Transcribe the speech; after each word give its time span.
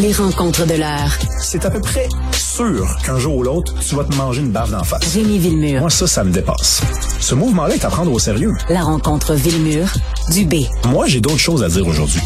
Les 0.00 0.12
rencontres 0.12 0.66
de 0.66 0.74
l'heure. 0.74 1.18
C'est 1.42 1.66
à 1.66 1.70
peu 1.70 1.80
près 1.80 2.08
sûr 2.32 2.96
qu'un 3.04 3.18
jour 3.18 3.36
ou 3.36 3.42
l'autre, 3.42 3.74
tu 3.86 3.94
vas 3.96 4.04
te 4.04 4.14
manger 4.16 4.40
une 4.40 4.50
baffe 4.50 4.70
d'en 4.70 4.82
face. 4.82 5.14
Rémi 5.14 5.38
Villemur. 5.38 5.80
Moi, 5.80 5.90
ça, 5.90 6.06
ça 6.06 6.24
me 6.24 6.32
dépasse. 6.32 6.80
Ce 7.20 7.34
mouvement-là 7.34 7.74
est 7.74 7.84
à 7.84 7.90
prendre 7.90 8.10
au 8.10 8.18
sérieux. 8.18 8.54
La 8.70 8.80
rencontre 8.80 9.34
Villemur 9.34 9.88
du 10.30 10.46
B. 10.46 10.54
Moi, 10.86 11.06
j'ai 11.06 11.20
d'autres 11.20 11.36
choses 11.36 11.62
à 11.62 11.68
dire 11.68 11.86
aujourd'hui. 11.86 12.20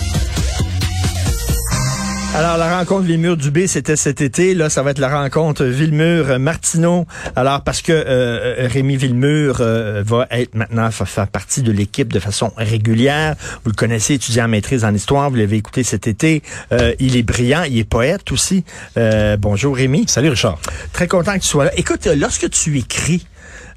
Alors, 2.36 2.56
la 2.56 2.78
rencontre 2.78 3.04
Villemur-Dubé, 3.04 3.68
c'était 3.68 3.94
cet 3.94 4.20
été. 4.20 4.54
Là, 4.54 4.68
ça 4.68 4.82
va 4.82 4.90
être 4.90 4.98
la 4.98 5.08
rencontre 5.08 5.64
Villemur-Martineau. 5.64 7.06
Alors, 7.36 7.60
parce 7.60 7.80
que 7.80 7.92
euh, 7.92 8.66
Rémi 8.68 8.96
Villemur 8.96 9.58
euh, 9.60 10.02
va 10.04 10.26
être 10.32 10.56
maintenant, 10.56 10.88
va 10.88 11.06
faire 11.06 11.28
partie 11.28 11.62
de 11.62 11.70
l'équipe 11.70 12.12
de 12.12 12.18
façon 12.18 12.52
régulière. 12.56 13.36
Vous 13.62 13.70
le 13.70 13.76
connaissez, 13.76 14.14
étudiant 14.14 14.46
en 14.46 14.48
maîtrise 14.48 14.84
en 14.84 14.92
histoire. 14.92 15.30
Vous 15.30 15.36
l'avez 15.36 15.58
écouté 15.58 15.84
cet 15.84 16.08
été. 16.08 16.42
Euh, 16.72 16.92
il 16.98 17.16
est 17.16 17.22
brillant. 17.22 17.62
Il 17.68 17.78
est 17.78 17.88
poète 17.88 18.32
aussi. 18.32 18.64
Euh, 18.96 19.36
bonjour, 19.36 19.76
Rémi. 19.76 20.06
Salut, 20.08 20.30
Richard. 20.30 20.58
Très 20.92 21.06
content 21.06 21.34
que 21.34 21.38
tu 21.38 21.46
sois 21.46 21.66
là. 21.66 21.70
Écoute, 21.76 22.08
lorsque 22.16 22.50
tu 22.50 22.76
écris, 22.78 23.28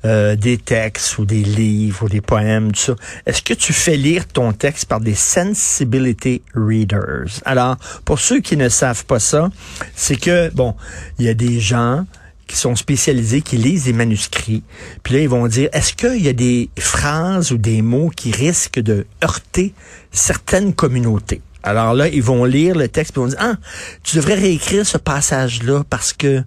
euh, 0.05 0.35
des 0.35 0.57
textes 0.57 1.17
ou 1.17 1.25
des 1.25 1.43
livres 1.43 2.05
ou 2.05 2.09
des 2.09 2.21
poèmes, 2.21 2.71
tout 2.71 2.79
ça. 2.79 2.95
Est-ce 3.25 3.41
que 3.41 3.53
tu 3.53 3.73
fais 3.73 3.97
lire 3.97 4.27
ton 4.27 4.53
texte 4.53 4.85
par 4.85 4.99
des 4.99 5.15
sensibility 5.15 6.41
readers? 6.53 7.39
Alors, 7.45 7.77
pour 8.05 8.19
ceux 8.19 8.39
qui 8.39 8.57
ne 8.57 8.69
savent 8.69 9.05
pas 9.05 9.19
ça, 9.19 9.49
c'est 9.95 10.15
que, 10.15 10.49
bon, 10.53 10.75
il 11.19 11.25
y 11.25 11.29
a 11.29 11.33
des 11.33 11.59
gens 11.59 12.05
qui 12.47 12.55
sont 12.55 12.75
spécialisés, 12.75 13.41
qui 13.41 13.57
lisent 13.57 13.85
des 13.85 13.93
manuscrits, 13.93 14.63
puis 15.03 15.15
là, 15.15 15.19
ils 15.19 15.29
vont 15.29 15.47
dire, 15.47 15.69
est-ce 15.73 15.93
qu'il 15.93 16.23
y 16.23 16.29
a 16.29 16.33
des 16.33 16.69
phrases 16.79 17.51
ou 17.51 17.57
des 17.57 17.81
mots 17.81 18.09
qui 18.09 18.31
risquent 18.31 18.79
de 18.79 19.05
heurter 19.23 19.73
certaines 20.11 20.73
communautés? 20.73 21.41
Alors 21.67 21.93
là, 21.93 22.07
ils 22.07 22.23
vont 22.23 22.45
lire 22.45 22.75
le 22.75 22.87
texte 22.87 23.11
et 23.11 23.19
ils 23.19 23.23
vont 23.23 23.27
dire, 23.27 23.37
ah, 23.39 23.55
tu 24.03 24.15
devrais 24.17 24.35
réécrire 24.35 24.85
ce 24.85 24.97
passage-là 24.97 25.83
parce 25.89 26.13
que 26.13 26.43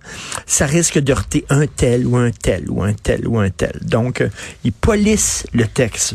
ça 0.46 0.66
risque 0.66 0.98
de 0.98 1.12
heurter 1.12 1.44
un 1.50 1.66
tel 1.66 2.06
ou 2.06 2.16
un 2.16 2.30
tel 2.30 2.70
ou 2.70 2.82
un 2.82 2.92
tel 2.92 3.26
ou 3.28 3.38
un 3.38 3.50
tel. 3.50 3.78
Donc, 3.82 4.20
euh, 4.20 4.28
ils 4.64 4.72
polissent 4.72 5.46
le 5.52 5.66
texte. 5.66 6.14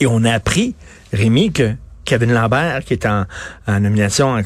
Et 0.00 0.06
on 0.06 0.24
a 0.24 0.32
appris, 0.32 0.74
Rémi, 1.12 1.52
que 1.52 1.74
Kevin 2.06 2.32
Lambert, 2.32 2.84
qui 2.84 2.92
est 2.94 3.04
en, 3.04 3.24
en 3.66 3.80
nomination 3.80 4.42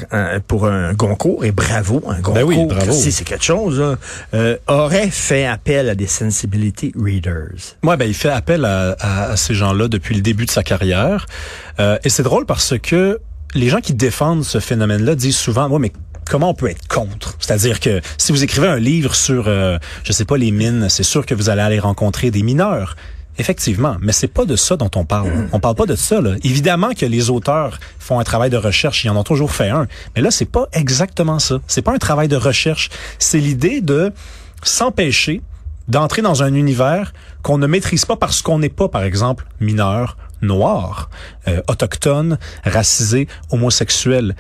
pour 0.49 0.67
un 0.67 0.95
Goncourt, 0.95 1.45
et 1.45 1.53
bravo, 1.53 2.03
un 2.09 2.15
Goncourt, 2.21 2.35
ben 2.35 2.43
oui, 2.43 2.65
bravo. 2.67 2.93
c'est 2.93 3.25
quelque 3.25 3.45
chose, 3.45 3.81
hein, 3.81 3.99
euh, 4.35 4.57
aurait 4.67 5.11
fait 5.11 5.45
appel 5.47 5.91
à 5.91 5.95
des 5.95 6.07
sensibility 6.07 6.93
readers. 6.99 7.77
Moi, 7.83 7.97
ben, 7.97 8.07
il 8.07 8.15
fait 8.15 8.31
appel 8.31 8.65
à, 8.65 8.97
à, 8.99 9.33
à 9.33 9.37
ces 9.37 9.55
gens-là 9.55 9.89
depuis 9.89 10.15
le 10.15 10.23
début 10.23 10.47
de 10.47 10.51
sa 10.51 10.63
carrière. 10.63 11.27
Euh, 11.79 11.99
et 12.03 12.09
c'est 12.09 12.23
drôle 12.23 12.47
parce 12.47 12.79
que 12.79 13.21
les 13.55 13.69
gens 13.69 13.81
qui 13.81 13.95
défendent 13.95 14.45
ce 14.45 14.61
phénomène-là 14.61 15.15
disent 15.15 15.37
souvent, 15.37 15.69
ouais, 15.69 15.79
mais 15.79 15.93
comment 16.29 16.51
on 16.51 16.55
peut 16.55 16.71
être 16.71 16.87
contre? 16.89 17.37
C'est-à-dire 17.39 17.81
que 17.81 18.01
si 18.19 18.33
vous 18.33 18.43
écrivez 18.45 18.69
un 18.69 18.79
livre 18.79 19.15
sur, 19.15 19.49
euh, 19.49 19.79
je 20.05 20.13
sais 20.13 20.25
pas, 20.25 20.37
les 20.37 20.51
mines, 20.51 20.89
c'est 20.89 21.03
sûr 21.03 21.27
que 21.27 21.35
vous 21.35 21.51
allez 21.51 21.63
aller 21.63 21.79
rencontrer 21.79 22.31
des 22.31 22.43
mineurs. 22.43 22.97
Effectivement, 23.39 23.97
mais 24.01 24.13
c'est 24.13 24.29
pas 24.29 24.45
de 24.45 24.55
ça 24.55 24.77
dont 24.77 24.91
on 24.97 25.05
parle. 25.07 25.49
On 25.53 25.61
parle 25.61 25.75
pas 25.75 25.87
de 25.87 25.95
ça. 25.95 26.21
Là. 26.21 26.35
Évidemment 26.45 26.91
que 26.91 27.07
les 27.07 27.31
auteurs 27.31 27.79
font 27.99 28.19
un 28.19 28.25
travail 28.25 28.51
de 28.51 28.59
recherche, 28.59 29.03
ils 29.05 29.09
en 29.09 29.17
ont 29.17 29.23
toujours 29.23 29.53
fait 29.53 29.71
un, 29.71 29.87
mais 30.15 30.21
là 30.21 30.31
c'est 30.31 30.45
pas 30.45 30.67
exactement 30.73 31.39
ça. 31.39 31.59
C'est 31.67 31.81
pas 31.81 31.95
un 31.95 31.99
travail 31.99 32.29
de 32.29 32.37
recherche. 32.37 32.91
C'est 33.19 33.39
l'idée 33.39 33.81
de 33.81 34.13
s'empêcher 34.63 35.41
d'entrer 35.89 36.23
dans 36.23 36.43
un 36.43 36.55
univers 36.55 37.13
qu'on 37.43 37.57
ne 37.57 37.67
maîtrise 37.67 38.05
pas 38.05 38.17
parce 38.17 38.43
qu'on 38.43 38.59
n'est 38.59 38.69
pas, 38.69 38.89
par 38.89 39.03
exemple, 39.03 39.47
mineur, 39.61 40.17
noir, 40.43 41.11
euh, 41.49 41.61
autochtone, 41.69 42.39
racisé, 42.65 43.29
homosexuel. 43.51 44.37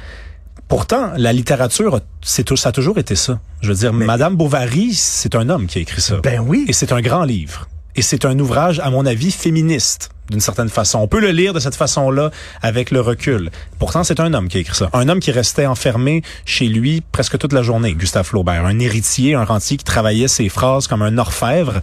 Pourtant, 0.69 1.11
la 1.17 1.33
littérature, 1.33 2.01
c'est 2.23 2.56
ça 2.56 2.69
a 2.69 2.73
toujours 2.73 2.98
été 2.98 3.17
ça. 3.17 3.41
Je 3.61 3.69
veux 3.69 3.75
dire, 3.75 3.93
Madame 3.93 4.37
Bovary, 4.37 4.95
c'est 4.95 5.34
un 5.34 5.48
homme 5.48 5.67
qui 5.67 5.78
a 5.78 5.83
écrit 5.83 6.01
ça. 6.01 6.19
Ben 6.23 6.41
oui. 6.41 6.65
Et 6.69 6.73
c'est 6.73 6.93
un 6.93 7.01
grand 7.01 7.25
livre. 7.25 7.69
Et 7.97 8.03
c'est 8.03 8.25
un 8.25 8.39
ouvrage, 8.39 8.78
à 8.81 8.91
mon 8.91 9.05
avis, 9.05 9.33
féministe 9.33 10.10
d'une 10.31 10.41
certaine 10.41 10.69
façon. 10.69 11.00
On 11.00 11.09
peut 11.09 11.21
le 11.21 11.31
lire 11.31 11.53
de 11.53 11.59
cette 11.59 11.75
façon-là 11.75 12.31
avec 12.62 12.93
le 12.93 13.00
recul. 13.00 13.50
Pourtant, 13.78 14.05
c'est 14.05 14.21
un 14.21 14.33
homme 14.33 14.49
qui 14.49 14.59
a 14.59 14.60
écrit 14.60 14.77
ça. 14.77 14.89
Un 14.93 15.09
homme 15.09 15.21
qui 15.21 15.33
restait 15.33 15.66
enfermé 15.66 16.22
chez 16.44 16.69
lui 16.69 17.03
presque 17.12 17.37
toute 17.37 17.53
la 17.53 17.62
journée, 17.62 17.94
Gustave 17.94 18.27
Flaubert. 18.27 18.65
Un 18.65 18.78
héritier, 18.78 19.34
un 19.34 19.44
rentier 19.44 19.77
qui 19.77 19.84
travaillait 19.84 20.28
ses 20.28 20.49
phrases 20.49 20.87
comme 20.87 21.03
un 21.03 21.19
orfèvre. 21.19 21.81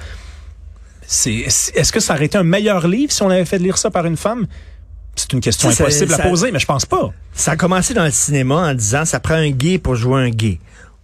C'est, 1.09 1.31
est-ce 1.35 1.91
que 1.91 2.00
ça 2.01 2.13
aurait 2.16 2.25
été 2.25 2.38
un 2.38 2.44
meilleur 2.44 2.85
livre 2.88 3.12
si 3.13 3.23
on 3.23 3.29
avait 3.29 3.45
fait 3.45 3.57
lire 3.59 3.78
ça 3.78 3.90
par 3.90 4.06
une 4.06 4.18
femme? 4.18 4.45
C'est 5.16 5.31
une 5.34 5.40
question 5.40 5.72
Ça, 5.72 5.84
impossible 5.85 6.12
ça- 6.12 6.23
à 6.25 6.28
poser, 6.29 6.51
mais 6.51 6.59
je 6.59 6.66
pense 6.66 6.85
pas. 6.85 7.12
Ça 7.34 7.51
a 7.51 7.56
commencé 7.56 7.94
dans 7.94 8.03
le 8.06 8.12
cinéma 8.12 8.56
en 8.69 8.73
disant 8.73 9.06
ça 9.06 9.19
prend 9.19 9.35
un 9.35 9.50
gay 9.50 9.79
pour 9.79 9.95
jouer 9.95 10.22
un 10.22 10.29
gay. 10.29 10.59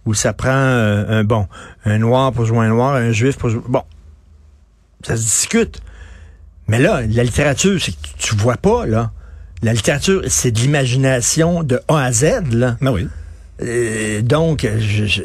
Ou 0.06 0.12
ça 0.14 0.34
prend 0.34 0.50
euh, 0.50 1.20
un 1.20 1.24
bon, 1.24 1.48
un 1.86 1.98
noir 1.98 2.32
pour 2.32 2.44
jouer 2.44 2.58
un 2.58 2.68
noir, 2.68 2.94
un 2.94 3.10
juif 3.12 3.36
pour 3.38 3.48
jouer. 3.48 3.62
Bon. 3.66 3.82
Ça 5.02 5.16
se 5.16 5.22
discute. 5.22 5.80
Mais 6.68 6.78
là, 6.78 7.00
la 7.00 7.24
littérature, 7.24 7.80
c'est 7.80 7.92
que 7.92 7.96
tu, 8.18 8.28
tu 8.30 8.36
vois 8.36 8.56
pas, 8.58 8.86
là. 8.86 9.10
La 9.62 9.72
littérature, 9.72 10.22
c'est 10.28 10.50
de 10.50 10.58
l'imagination 10.60 11.62
de 11.62 11.80
A 11.88 12.02
à 12.04 12.12
Z, 12.12 12.52
là. 12.52 12.76
Ben 12.82 12.92
oui. 12.92 13.08
Euh, 13.62 14.20
donc, 14.22 14.66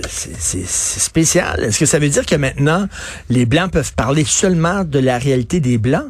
c'est- 0.08 0.68
spécial. 0.68 1.64
Est-ce 1.64 1.80
que 1.80 1.86
ça 1.86 2.00
veut 2.00 2.10
dire 2.10 2.26
que 2.26 2.36
maintenant, 2.36 2.88
les 3.30 3.46
Blancs 3.46 3.72
peuvent 3.72 3.94
parler 3.94 4.24
seulement 4.24 4.84
de 4.84 5.00
la 5.00 5.18
réalité 5.18 5.60
des 5.60 5.78
Blancs? 5.78 6.10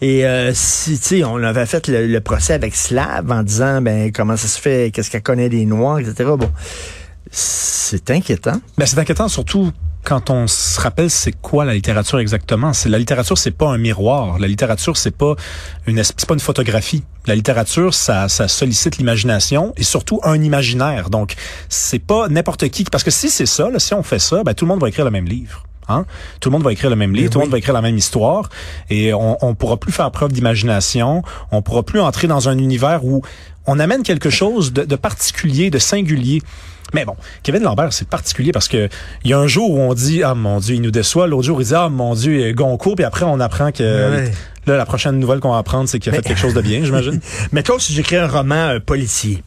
Et 0.00 0.26
euh, 0.26 0.52
si, 0.52 0.98
tu 0.98 1.04
sais, 1.04 1.24
on 1.24 1.36
avait 1.36 1.66
fait 1.66 1.86
le, 1.86 2.18
procès 2.20 2.54
avec 2.54 2.74
Slav 2.74 3.30
en 3.30 3.44
disant, 3.44 3.80
ben, 3.80 4.10
comment 4.10 4.36
ça 4.36 4.48
se 4.48 4.60
fait, 4.60 4.90
qu'est-ce 4.92 5.10
qu'elle 5.10 5.22
connaît 5.22 5.48
des 5.48 5.64
Noirs, 5.64 6.00
etc. 6.00 6.30
Bon, 6.36 6.50
c'est 7.30 8.10
inquiétant. 8.10 8.60
Ben, 8.76 8.84
c'est 8.84 8.98
inquiétant 8.98 9.28
surtout 9.28 9.70
quand 10.04 10.30
on 10.30 10.46
se 10.46 10.80
rappelle 10.80 11.10
c'est 11.10 11.32
quoi 11.32 11.64
la 11.64 11.74
littérature 11.74 12.18
exactement? 12.18 12.72
C'est 12.72 12.88
la 12.88 12.98
littérature, 12.98 13.38
c'est 13.38 13.50
pas 13.52 13.68
un 13.68 13.78
miroir. 13.78 14.38
La 14.38 14.48
littérature, 14.48 14.96
c'est 14.96 15.16
pas 15.16 15.34
une 15.86 15.98
es- 15.98 16.04
c'est 16.04 16.26
pas 16.26 16.34
une 16.34 16.40
photographie. 16.40 17.04
La 17.26 17.34
littérature, 17.34 17.94
ça, 17.94 18.28
ça 18.28 18.48
sollicite 18.48 18.98
l'imagination 18.98 19.72
et 19.76 19.84
surtout 19.84 20.20
un 20.24 20.42
imaginaire. 20.42 21.08
Donc, 21.10 21.34
c'est 21.68 22.00
pas 22.00 22.28
n'importe 22.28 22.68
qui. 22.68 22.84
Parce 22.84 23.04
que 23.04 23.10
si 23.12 23.30
c'est 23.30 23.46
ça, 23.46 23.70
là, 23.70 23.78
si 23.78 23.94
on 23.94 24.02
fait 24.02 24.18
ça, 24.18 24.42
ben 24.44 24.54
tout 24.54 24.64
le 24.64 24.70
monde 24.70 24.80
va 24.80 24.88
écrire 24.88 25.04
le 25.04 25.10
même 25.12 25.26
livre. 25.26 25.64
Hein? 25.88 26.04
Tout 26.40 26.48
le 26.48 26.52
monde 26.54 26.62
va 26.64 26.72
écrire 26.72 26.90
le 26.90 26.96
même 26.96 27.14
livre, 27.14 27.30
tout 27.30 27.38
le 27.38 27.44
monde 27.44 27.52
va 27.52 27.58
écrire 27.58 27.74
la 27.74 27.82
même 27.82 27.96
histoire, 27.98 28.48
et 28.88 29.12
on, 29.12 29.36
on 29.44 29.54
pourra 29.54 29.76
plus 29.78 29.92
faire 29.92 30.10
preuve 30.10 30.32
d'imagination, 30.32 31.22
on 31.50 31.62
pourra 31.62 31.82
plus 31.82 32.00
entrer 32.00 32.28
dans 32.28 32.48
un 32.48 32.56
univers 32.58 33.04
où 33.04 33.22
on 33.66 33.78
amène 33.78 34.02
quelque 34.02 34.30
chose 34.30 34.72
de, 34.72 34.84
de 34.84 34.96
particulier, 34.96 35.70
de 35.70 35.78
singulier. 35.78 36.42
Mais 36.94 37.04
bon, 37.04 37.16
Kevin 37.42 37.62
Lambert, 37.62 37.92
c'est 37.92 38.06
particulier 38.06 38.52
parce 38.52 38.68
que 38.68 38.88
il 39.24 39.30
y 39.30 39.34
a 39.34 39.38
un 39.38 39.46
jour 39.46 39.70
où 39.70 39.78
on 39.80 39.94
dit 39.94 40.22
ah 40.22 40.34
mon 40.34 40.60
Dieu, 40.60 40.74
il 40.74 40.82
nous 40.82 40.90
déçoit, 40.90 41.26
l'autre 41.26 41.44
jour 41.46 41.60
il 41.62 41.66
dit 41.66 41.74
ah 41.74 41.88
mon 41.88 42.14
Dieu, 42.14 42.52
Goncourt, 42.52 42.96
puis 42.96 43.04
après 43.04 43.24
on 43.24 43.40
apprend 43.40 43.72
que 43.72 43.82
Ouais. 44.10 44.30
là 44.66 44.76
la 44.76 44.84
prochaine 44.86 45.18
nouvelle 45.18 45.40
qu'on 45.40 45.52
va 45.52 45.58
apprendre, 45.58 45.88
c'est 45.88 45.98
qu'il 45.98 46.12
a 46.12 46.16
fait 46.16 46.22
quelque 46.22 46.38
chose 46.40 46.54
de 46.54 46.60
bien, 46.60 46.84
j'imagine. 46.84 47.20
Mettons 47.52 47.78
si 47.78 47.92
j'écris 47.94 48.16
un 48.16 48.26
roman 48.28 48.54
euh, 48.74 48.78
policier. 48.78 49.42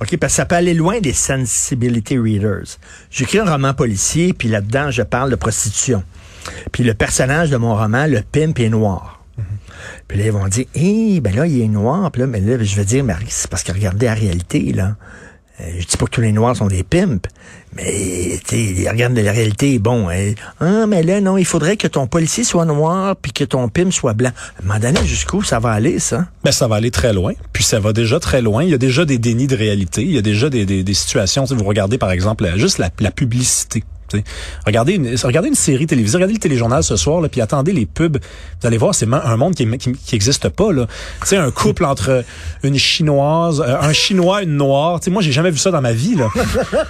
OK, 0.00 0.16
parce 0.18 0.32
que 0.32 0.36
ça 0.36 0.44
peut 0.44 0.56
aller 0.56 0.74
loin 0.74 1.00
des 1.00 1.14
sensibility 1.14 2.18
readers. 2.18 2.78
J'écris 3.10 3.38
un 3.38 3.50
roman 3.50 3.72
policier, 3.72 4.34
puis 4.34 4.48
là-dedans, 4.48 4.90
je 4.90 5.02
parle 5.02 5.30
de 5.30 5.36
prostitution. 5.36 6.02
Puis 6.70 6.84
le 6.84 6.94
personnage 6.94 7.50
de 7.50 7.56
mon 7.56 7.74
roman, 7.74 8.06
le 8.06 8.20
pimp, 8.20 8.58
est 8.60 8.68
noir. 8.68 9.24
Puis 10.08 10.18
là, 10.18 10.26
ils 10.26 10.32
vont 10.32 10.48
dire, 10.48 10.66
hé, 10.74 11.20
ben 11.20 11.34
là, 11.34 11.46
il 11.46 11.60
est 11.60 11.68
noir. 11.68 12.10
Puis 12.10 12.20
là, 12.20 12.26
mais 12.26 12.40
là, 12.40 12.62
je 12.62 12.76
vais 12.76 12.84
dire, 12.84 13.04
mais 13.04 13.14
c'est 13.28 13.50
parce 13.50 13.62
que 13.62 13.72
regardez 13.72 14.06
la 14.06 14.14
réalité, 14.14 14.72
là. 14.72 14.96
Euh, 15.60 15.64
je 15.78 15.86
dis 15.86 15.96
pas 15.96 16.06
que 16.06 16.10
tous 16.10 16.20
les 16.20 16.32
noirs 16.32 16.54
sont 16.54 16.66
des 16.66 16.82
pimps, 16.82 17.28
mais 17.74 18.38
tu 18.46 18.74
sais, 18.74 18.90
regarde 18.90 19.16
la 19.16 19.32
réalité, 19.32 19.78
bon, 19.78 20.10
euh, 20.10 20.32
ah, 20.60 20.86
mais 20.86 21.02
là, 21.02 21.20
non, 21.20 21.38
il 21.38 21.44
faudrait 21.46 21.76
que 21.76 21.86
ton 21.86 22.06
policier 22.06 22.44
soit 22.44 22.64
noir 22.64 23.16
puis 23.16 23.32
que 23.32 23.44
ton 23.44 23.68
pimp 23.68 23.92
soit 23.92 24.12
blanc. 24.12 24.32
À 24.68 24.74
un 24.74 25.04
jusqu'où 25.04 25.42
ça 25.42 25.58
va 25.58 25.70
aller, 25.70 25.98
ça? 25.98 26.26
Ben, 26.44 26.52
ça 26.52 26.68
va 26.68 26.76
aller 26.76 26.90
très 26.90 27.12
loin. 27.12 27.32
Puis 27.52 27.64
ça 27.64 27.80
va 27.80 27.92
déjà 27.92 28.20
très 28.20 28.42
loin. 28.42 28.64
Il 28.64 28.70
y 28.70 28.74
a 28.74 28.78
déjà 28.78 29.04
des 29.04 29.18
dénis 29.18 29.46
de 29.46 29.56
réalité. 29.56 30.02
Il 30.02 30.12
y 30.12 30.18
a 30.18 30.22
déjà 30.22 30.50
des, 30.50 30.94
situations. 30.94 31.44
Tu 31.44 31.48
sais, 31.48 31.54
vous 31.54 31.64
regardez, 31.64 31.98
par 31.98 32.10
exemple, 32.10 32.44
la- 32.44 32.56
juste 32.56 32.78
la 32.78 33.10
publicité. 33.10 33.82
Regardez 34.66 34.94
une, 34.94 35.14
regardez 35.22 35.48
une 35.48 35.54
série 35.54 35.86
télévisée, 35.86 36.16
regardez 36.16 36.34
le 36.34 36.40
téléjournal 36.40 36.82
ce 36.82 36.96
soir, 36.96 37.20
là, 37.20 37.28
puis 37.28 37.40
attendez 37.40 37.72
les 37.72 37.86
pubs. 37.86 38.18
Vous 38.60 38.66
allez 38.66 38.78
voir, 38.78 38.94
c'est 38.94 39.06
un 39.12 39.36
monde 39.36 39.54
qui, 39.54 39.66
qui, 39.78 39.92
qui 39.92 40.14
existe 40.14 40.48
pas. 40.48 40.72
Là. 40.72 40.86
Tu 41.20 41.28
sais, 41.28 41.36
un 41.36 41.50
couple 41.50 41.84
entre 41.84 42.24
une 42.62 42.78
chinoise, 42.78 43.60
euh, 43.60 43.76
un 43.80 43.92
chinois, 43.92 44.42
une 44.42 44.56
noire. 44.56 45.00
Tu 45.00 45.06
sais, 45.06 45.10
moi, 45.10 45.22
j'ai 45.22 45.32
jamais 45.32 45.50
vu 45.50 45.58
ça 45.58 45.70
dans 45.70 45.80
ma 45.80 45.92
vie. 45.92 46.14
Là. 46.14 46.28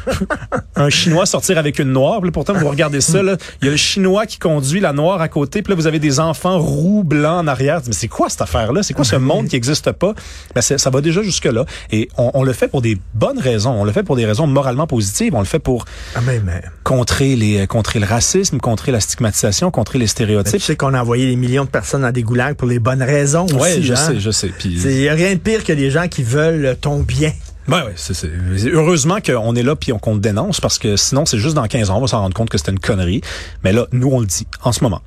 un 0.77 0.91
chinois 0.91 1.27
sortir 1.27 1.59
avec 1.59 1.79
une 1.79 1.93
noire. 1.93 2.21
Puis 2.21 2.29
là, 2.29 2.33
pourtant, 2.33 2.55
vous 2.55 2.69
regardez 2.69 3.01
ça. 3.01 3.21
Il 3.21 3.65
y 3.65 3.69
a 3.69 3.71
le 3.71 3.77
chinois 3.77 4.27
qui 4.27 4.39
conduit 4.39 4.81
la 4.81 4.93
noire 4.93 5.21
à 5.21 5.29
côté. 5.29 5.63
Puis 5.63 5.73
là, 5.73 5.77
vous 5.77 5.87
avez 5.87 5.99
des 5.99 6.21
enfants 6.21 6.59
roux, 6.59 7.03
blancs 7.05 7.45
en 7.45 7.47
arrière. 7.47 7.81
Mais 7.87 7.93
c'est 7.93 8.09
quoi 8.09 8.29
cette 8.29 8.43
affaire-là? 8.43 8.83
C'est 8.83 8.95
quoi 8.95 9.05
ce 9.05 9.17
monde 9.17 9.49
qui 9.49 9.57
existe 9.57 9.93
pas? 9.93 10.15
Ben, 10.55 10.61
Ça 10.61 10.91
va 10.91 11.01
déjà 11.01 11.23
jusque 11.23 11.45
là. 11.47 11.65
Et 11.91 12.09
on, 12.17 12.31
on 12.35 12.43
le 12.43 12.53
fait 12.53 12.69
pour 12.69 12.83
des 12.83 12.99
bonnes 13.15 13.39
raisons. 13.39 13.73
On 13.73 13.85
le 13.85 13.93
fait 13.93 14.03
pour 14.03 14.17
des 14.17 14.27
raisons 14.27 14.47
moralement 14.47 14.87
positives. 14.87 15.35
On 15.35 15.41
le 15.41 15.47
fait 15.47 15.59
pour 15.59 15.85
Ah, 16.15 16.21
mais, 16.25 16.41
mais, 16.41 16.63
contrer 16.85 17.16
les 17.25 17.67
contrer 17.67 17.99
le 17.99 18.07
racisme, 18.07 18.59
contrer 18.59 18.93
la 18.93 19.01
stigmatisation, 19.01 19.71
contrer 19.71 19.99
les 19.99 20.05
mais 20.05 20.09
tu 20.09 20.13
stéréotypes. 20.13 20.61
sais 20.61 20.77
qu'on 20.77 20.93
a 20.95 21.01
envoyé 21.01 21.27
des 21.27 21.37
millions 21.37 21.65
de 21.65 21.71
personnes 21.71 22.03
dans 22.03 22.13
des 22.13 22.23
goulags 22.23 22.55
pour 22.57 22.69
les 22.69 22.79
bonnes 22.79 23.03
raisons 23.03 23.47
Ouais, 23.55 23.73
aussi. 23.73 23.83
je 23.85 23.93
hein? 23.95 23.97
sais, 23.97 24.21
je 24.21 24.31
sais. 24.31 24.51
Il 24.65 24.79
n'y 24.99 25.09
a 25.09 25.15
rien 25.15 25.33
de 25.35 25.39
pire 25.41 25.65
que 25.65 25.73
des 25.73 25.91
gens 25.91 26.09
qui 26.09 26.23
veulent 26.23 26.77
ton 26.81 27.01
bien. 27.01 27.33
Ben 27.69 27.83
oui, 27.87 27.93
c'est, 27.97 28.15
c'est- 28.15 28.31
heureusement 28.71 29.19
qu'on 29.25 29.57
est 29.57 29.63
là 29.65 29.75
puis 29.75 29.93
qu'on 30.01 30.15
le 30.15 30.21
dénonce 30.21 30.61
parce 30.61 30.79
que 30.79 30.97
sinon 30.97 31.27
c'est 31.27 31.39
juste 31.39 31.55
dans 31.57 31.67
15 31.67 31.91
ans 31.91 31.99
on 31.99 32.01
va 32.03 32.07
s'en 32.07 32.21
rendre 32.21 32.35
compte 32.35 32.49
que 32.51 32.59
c'était 32.59 32.71
une 32.71 32.79
connerie. 32.79 33.23
Mais 33.65 33.73
là, 33.73 33.87
nous 33.91 34.09
on 34.13 34.21
le 34.21 34.27
dit 34.27 34.47
en 34.63 34.71
ce 34.73 34.85
moment. 34.85 35.01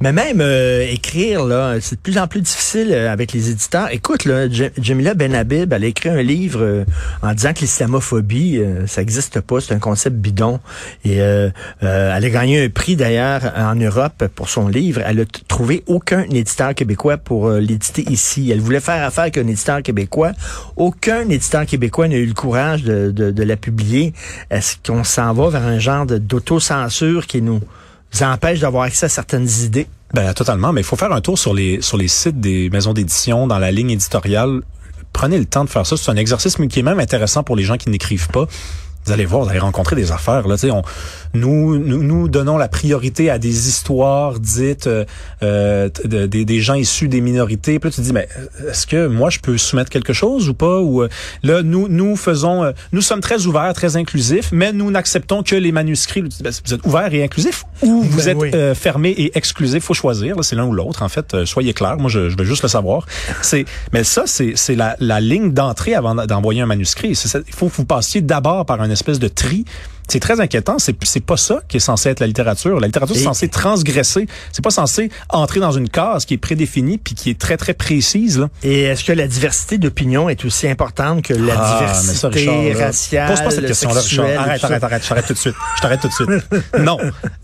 Mais 0.00 0.12
même 0.12 0.40
euh, 0.40 0.86
écrire, 0.88 1.44
là, 1.44 1.76
c'est 1.80 1.96
de 1.96 2.00
plus 2.00 2.18
en 2.18 2.28
plus 2.28 2.40
difficile 2.40 2.92
euh, 2.92 3.12
avec 3.12 3.32
les 3.32 3.50
éditeurs. 3.50 3.88
Écoute, 3.90 4.24
là, 4.26 4.46
Jamila 4.80 5.14
Benhabib, 5.14 5.72
elle 5.72 5.82
a 5.82 5.86
écrit 5.86 6.08
un 6.08 6.22
livre 6.22 6.60
euh, 6.62 6.84
en 7.20 7.34
disant 7.34 7.52
que 7.52 7.60
l'islamophobie, 7.60 8.58
euh, 8.58 8.86
ça 8.86 9.00
n'existe 9.00 9.40
pas, 9.40 9.60
c'est 9.60 9.74
un 9.74 9.80
concept 9.80 10.14
bidon. 10.16 10.60
Et 11.04 11.20
euh, 11.20 11.50
euh, 11.82 12.16
elle 12.16 12.24
a 12.24 12.30
gagné 12.30 12.64
un 12.64 12.68
prix 12.68 12.94
d'ailleurs 12.94 13.52
en 13.56 13.74
Europe 13.74 14.28
pour 14.36 14.48
son 14.48 14.68
livre. 14.68 15.02
Elle 15.04 15.20
a 15.20 15.24
trouvé 15.48 15.82
aucun 15.88 16.22
éditeur 16.22 16.74
québécois 16.76 17.16
pour 17.16 17.50
l'éditer 17.50 18.04
ici. 18.08 18.50
Elle 18.52 18.60
voulait 18.60 18.80
faire 18.80 19.04
affaire 19.04 19.22
avec 19.22 19.38
un 19.38 19.48
éditeur 19.48 19.82
québécois. 19.82 20.30
Aucun 20.76 21.28
éditeur 21.28 21.66
québécois 21.66 22.06
n'a 22.06 22.16
eu 22.16 22.26
le 22.26 22.34
courage 22.34 22.84
de, 22.84 23.10
de, 23.10 23.32
de 23.32 23.42
la 23.42 23.56
publier. 23.56 24.12
Est-ce 24.50 24.76
qu'on 24.86 25.02
s'en 25.02 25.32
va 25.32 25.50
vers 25.50 25.64
un 25.64 25.80
genre 25.80 26.06
d'autocensure 26.06 27.26
qui 27.26 27.42
nous 27.42 27.60
empêche 28.22 28.60
d'avoir 28.60 28.84
accès 28.84 29.06
à 29.06 29.08
certaines 29.08 29.48
idées? 29.62 29.86
Ben 30.14 30.32
totalement, 30.32 30.72
mais 30.72 30.80
il 30.80 30.84
faut 30.84 30.96
faire 30.96 31.12
un 31.12 31.20
tour 31.20 31.38
sur 31.38 31.52
les 31.52 31.82
sur 31.82 31.96
les 31.96 32.08
sites 32.08 32.40
des 32.40 32.70
maisons 32.70 32.94
d'édition 32.94 33.46
dans 33.46 33.58
la 33.58 33.70
ligne 33.70 33.90
éditoriale. 33.90 34.62
Prenez 35.12 35.38
le 35.38 35.44
temps 35.44 35.64
de 35.64 35.70
faire 35.70 35.86
ça. 35.86 35.96
C'est 35.96 36.10
un 36.10 36.16
exercice 36.16 36.56
qui 36.56 36.78
est 36.78 36.82
même 36.82 37.00
intéressant 37.00 37.42
pour 37.42 37.56
les 37.56 37.64
gens 37.64 37.76
qui 37.76 37.90
n'écrivent 37.90 38.28
pas. 38.28 38.46
Vous 39.08 39.14
allez 39.14 39.24
voir, 39.24 39.42
vous 39.44 39.48
allez 39.48 39.58
rencontrer 39.58 39.96
des 39.96 40.12
affaires. 40.12 40.46
Là, 40.46 40.56
Tu 40.56 40.66
sais, 40.66 40.70
on, 40.70 40.82
nous, 41.32 41.78
nous, 41.78 42.02
nous 42.02 42.28
donnons 42.28 42.58
la 42.58 42.68
priorité 42.68 43.30
à 43.30 43.38
des 43.38 43.68
histoires 43.68 44.38
dites 44.38 44.86
euh, 44.86 45.06
euh, 45.42 45.88
de- 46.04 46.26
des- 46.26 46.44
des 46.44 46.60
gens 46.60 46.74
issus 46.74 47.08
des 47.08 47.22
minorités. 47.22 47.78
Puis 47.78 47.88
là, 47.88 47.94
tu 47.94 48.02
te 48.02 48.06
dis, 48.06 48.12
mais 48.12 48.28
euh, 48.38 48.70
est-ce 48.70 48.86
que 48.86 49.06
moi, 49.06 49.30
je 49.30 49.38
peux 49.38 49.56
soumettre 49.56 49.88
quelque 49.88 50.12
chose 50.12 50.50
ou 50.50 50.54
pas? 50.54 50.78
Ou 50.80 51.02
euh, 51.02 51.08
là, 51.42 51.62
nous, 51.62 51.88
nous 51.88 52.16
faisons, 52.16 52.70
nous 52.92 53.00
sommes 53.00 53.20
très 53.20 53.46
ouverts, 53.46 53.72
très 53.72 53.96
inclusifs, 53.96 54.50
mais 54.52 54.72
nous 54.74 54.90
n'acceptons 54.90 55.42
que 55.42 55.54
les 55.56 55.72
manuscrits. 55.72 56.22
Ben, 56.42 56.52
Vous 56.66 56.74
êtes 56.74 56.84
ouverts 56.84 57.14
et 57.14 57.24
inclusifs 57.24 57.64
ou 57.82 58.02
vous 58.02 58.18
Ben 58.18 58.28
êtes 58.28 58.36
oui. 58.38 58.50
euh, 58.54 58.74
fermé 58.74 59.08
et 59.10 59.36
exclusif? 59.38 59.84
Faut 59.84 59.94
choisir. 59.94 60.36
C'est 60.42 60.54
l'un 60.56 60.66
ou 60.66 60.74
l'autre. 60.74 61.02
En 61.02 61.08
fait, 61.08 61.44
soyez 61.46 61.72
clair. 61.72 61.96
Moi, 61.96 62.10
je, 62.10 62.28
je 62.28 62.36
veux 62.36 62.44
juste 62.44 62.62
le 62.62 62.68
savoir. 62.68 63.06
C'est, 63.40 63.64
mais 63.94 64.04
ça, 64.04 64.24
c'est, 64.26 64.52
c'est 64.56 64.74
la, 64.74 64.96
la 65.00 65.20
ligne 65.20 65.52
d'entrée 65.52 65.94
avant 65.94 66.14
d'envoyer 66.14 66.60
un 66.60 66.66
manuscrit. 66.66 67.08
Il 67.48 67.54
faut 67.54 67.68
que 67.68 67.74
vous 67.76 67.84
passiez 67.86 68.20
d'abord 68.20 68.66
par 68.66 68.82
une 68.82 68.90
espèce 68.98 69.18
de 69.18 69.28
tri. 69.28 69.64
C'est 70.10 70.20
très 70.20 70.40
inquiétant. 70.40 70.78
C'est, 70.78 70.96
c'est 71.04 71.22
pas 71.22 71.36
ça 71.36 71.60
qui 71.68 71.76
est 71.76 71.80
censé 71.80 72.08
être 72.08 72.20
la 72.20 72.26
littérature. 72.26 72.80
La 72.80 72.86
littérature, 72.86 73.14
c'est 73.14 73.24
censé 73.24 73.48
transgresser. 73.48 74.26
C'est 74.52 74.64
pas 74.64 74.70
censé 74.70 75.10
entrer 75.28 75.60
dans 75.60 75.72
une 75.72 75.90
case 75.90 76.24
qui 76.24 76.32
est 76.32 76.38
prédéfinie 76.38 76.96
puis 76.96 77.14
qui 77.14 77.28
est 77.28 77.38
très, 77.38 77.58
très 77.58 77.74
précise, 77.74 78.38
là. 78.38 78.48
Et 78.62 78.84
est-ce 78.84 79.04
que 79.04 79.12
la 79.12 79.28
diversité 79.28 79.76
d'opinion 79.76 80.30
est 80.30 80.46
aussi 80.46 80.66
importante 80.66 81.20
que 81.20 81.34
la 81.34 81.54
Ah, 81.58 82.02
mais 82.06 82.14
ça, 82.14 82.30
diversité 82.30 82.70
Richard, 82.70 82.86
raciale, 82.86 83.28
Pose 83.28 83.42
pas 83.42 83.50
cette 83.50 83.66
question-là, 83.66 84.00
Richard. 84.00 84.40
Arrête, 84.40 84.64
arrête, 84.64 84.84
arrête. 84.84 85.02
Je 85.02 85.08
t'arrête 85.10 85.26
tout 85.26 85.34
de 85.34 85.38
suite. 85.38 85.54
Je 85.76 85.82
t'arrête 85.82 86.00
tout 86.00 86.08
de 86.08 86.12
suite. 86.14 86.30
Non, 86.78 86.96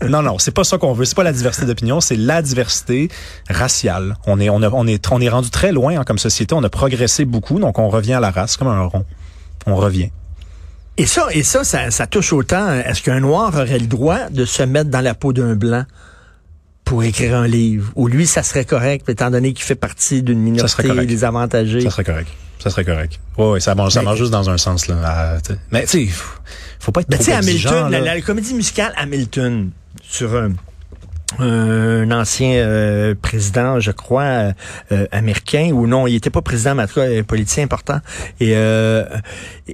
non, 0.09 0.23
non. 0.23 0.39
C'est 0.39 0.49
pas 0.49 0.63
ça 0.63 0.79
qu'on 0.79 0.93
veut. 0.93 1.05
C'est 1.05 1.15
pas 1.15 1.23
la 1.23 1.33
diversité 1.33 1.67
d'opinion. 1.67 2.01
C'est 2.01 2.15
la 2.15 2.41
diversité 2.41 3.09
raciale. 3.47 4.17
On 4.25 4.39
est, 4.39 4.49
on 4.49 4.63
a, 4.63 4.69
on 4.71 4.87
est, 4.87 5.11
on 5.11 5.21
est 5.21 5.29
rendu 5.29 5.51
très 5.51 5.71
loin 5.71 5.99
hein, 5.99 6.03
comme 6.03 6.17
société. 6.17 6.55
On 6.55 6.63
a 6.63 6.69
progressé 6.69 7.25
beaucoup, 7.25 7.59
donc 7.59 7.77
on 7.77 7.89
revient 7.89 8.13
à 8.13 8.19
la 8.19 8.31
race 8.31 8.57
comme 8.57 8.69
un 8.69 8.85
rond. 8.85 9.05
On 9.67 9.75
revient. 9.75 10.09
Et 10.97 11.05
ça, 11.05 11.27
et 11.31 11.43
ça, 11.43 11.63
ça, 11.63 11.91
ça 11.91 12.07
touche 12.07 12.31
autant. 12.33 12.71
Est-ce 12.73 13.01
qu'un 13.01 13.19
noir 13.19 13.53
aurait 13.55 13.79
le 13.79 13.87
droit 13.87 14.29
de 14.29 14.45
se 14.45 14.63
mettre 14.63 14.89
dans 14.89 15.01
la 15.01 15.13
peau 15.13 15.33
d'un 15.33 15.55
blanc 15.55 15.85
pour 16.85 17.03
écrire 17.03 17.35
un 17.35 17.47
livre? 17.47 17.91
Ou 17.95 18.07
lui, 18.07 18.25
ça 18.25 18.43
serait 18.43 18.63
correct, 18.65 19.09
étant 19.09 19.29
donné 19.29 19.53
qu'il 19.53 19.65
fait 19.65 19.75
partie 19.75 20.23
d'une 20.23 20.39
minorité 20.39 21.05
désavantagée? 21.05 21.81
Ça 21.81 21.89
serait 21.89 22.03
correct. 22.05 22.29
Ça 22.59 22.69
serait 22.69 22.85
correct. 22.85 23.19
Ouais, 23.37 23.49
ouais, 23.51 23.59
ça 23.59 23.75
marche, 23.75 23.93
ça 23.93 24.01
marche 24.01 24.19
juste 24.19 24.31
dans 24.31 24.49
un 24.49 24.57
sens 24.57 24.87
là. 24.87 24.95
Ah, 25.03 25.37
t'sais. 25.43 25.57
mais 25.71 25.81
tu 25.83 25.87
sais, 25.87 26.05
faut- 26.07 26.39
faut 26.79 26.91
pas 26.91 27.01
être 27.01 27.09
Mais 27.09 27.17
trop 27.17 27.25
tu 27.25 27.31
sais, 27.31 27.37
exigeant, 27.37 27.69
Hamilton, 27.85 27.91
la, 28.05 28.15
la 28.15 28.21
comédie 28.21 28.53
musicale 28.53 28.93
Hamilton, 28.95 29.69
sur 30.01 30.35
un, 30.35 30.53
un 31.39 32.11
ancien 32.11 32.51
euh, 32.53 33.15
président, 33.19 33.79
je 33.79 33.91
crois, 33.91 34.53
euh, 34.91 35.07
américain, 35.11 35.71
ou 35.73 35.87
non, 35.87 36.07
il 36.07 36.15
était 36.15 36.29
pas 36.29 36.41
président, 36.41 36.75
mais 36.75 36.83
en 36.83 36.87
tout 36.87 36.95
cas, 36.95 37.07
un 37.07 37.23
politicien 37.23 37.63
important, 37.63 37.99
et, 38.39 38.55
euh, 38.55 39.05